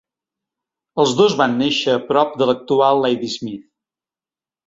Els 1.03 1.11
dos 1.19 1.35
van 1.41 1.51
néixer 1.59 1.93
a 1.97 2.01
prop 2.07 2.33
de 2.41 2.47
l'actual 2.51 3.05
Ladysmith. 3.05 3.63